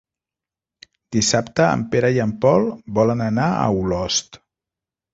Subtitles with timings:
[1.17, 2.67] Dissabte en Pere i en Pol
[2.99, 4.45] volen anar a Olost.